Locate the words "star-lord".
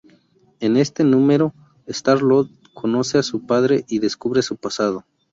1.85-2.49